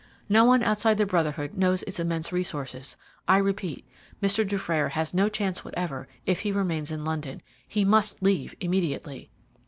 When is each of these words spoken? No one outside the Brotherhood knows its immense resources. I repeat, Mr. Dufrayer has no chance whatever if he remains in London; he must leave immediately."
No 0.27 0.45
one 0.45 0.63
outside 0.63 0.97
the 0.97 1.05
Brotherhood 1.05 1.53
knows 1.55 1.83
its 1.83 1.99
immense 1.99 2.31
resources. 2.33 2.97
I 3.27 3.37
repeat, 3.37 3.85
Mr. 4.19 4.43
Dufrayer 4.43 4.89
has 4.93 5.13
no 5.13 5.29
chance 5.29 5.63
whatever 5.63 6.07
if 6.25 6.39
he 6.39 6.51
remains 6.51 6.89
in 6.89 7.05
London; 7.05 7.43
he 7.67 7.85
must 7.85 8.23
leave 8.23 8.55
immediately." 8.59 9.29